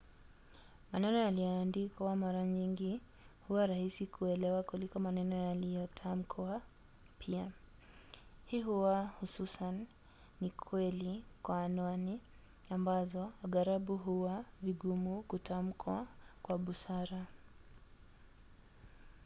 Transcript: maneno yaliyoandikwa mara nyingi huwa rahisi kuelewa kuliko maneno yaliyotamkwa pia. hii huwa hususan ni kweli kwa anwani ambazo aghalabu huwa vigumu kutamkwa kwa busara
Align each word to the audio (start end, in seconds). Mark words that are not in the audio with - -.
maneno 0.91 1.17
yaliyoandikwa 1.19 2.15
mara 2.15 2.43
nyingi 2.43 3.01
huwa 3.47 3.67
rahisi 3.67 4.05
kuelewa 4.05 4.63
kuliko 4.63 4.99
maneno 4.99 5.35
yaliyotamkwa 5.47 6.61
pia. 7.19 7.51
hii 8.45 8.61
huwa 8.61 9.05
hususan 9.19 9.87
ni 10.41 10.49
kweli 10.49 11.23
kwa 11.43 11.63
anwani 11.63 12.19
ambazo 12.69 13.31
aghalabu 13.45 13.97
huwa 13.97 14.45
vigumu 14.61 15.21
kutamkwa 15.23 16.07
kwa 16.43 16.57
busara 16.57 17.25